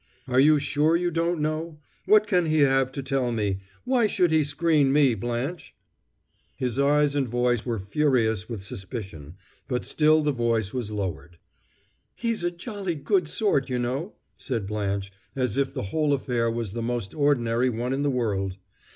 "Are 0.27 0.39
you 0.39 0.57
sure 0.57 0.95
you 0.95 1.11
don't 1.11 1.39
know? 1.41 1.77
What 2.07 2.25
can 2.25 2.47
he 2.47 2.61
have 2.61 2.91
to 2.93 3.03
tell 3.03 3.31
me? 3.31 3.59
Why 3.85 4.07
should 4.07 4.31
he 4.31 4.43
screen 4.43 4.91
me, 4.91 5.13
Blanche?" 5.13 5.75
His 6.55 6.79
eyes 6.79 7.13
and 7.13 7.29
voice 7.29 7.67
were 7.67 7.77
furious 7.77 8.49
with 8.49 8.63
suspicion, 8.63 9.35
but 9.67 9.85
still 9.85 10.23
the 10.23 10.31
voice 10.31 10.73
was 10.73 10.89
lowered. 10.89 11.37
"He's 12.15 12.43
a 12.43 12.49
jolly 12.49 12.95
good 12.95 13.27
sort, 13.27 13.69
you 13.69 13.77
know," 13.77 14.15
said 14.35 14.65
Blanche, 14.65 15.11
as 15.35 15.55
if 15.55 15.71
the 15.71 15.83
whole 15.93 16.13
affair 16.13 16.49
was 16.49 16.73
the 16.73 16.81
most 16.81 17.13
ordinary 17.13 17.69
one 17.69 17.93
in 17.93 18.01
the 18.01 18.09
world. 18.09 18.57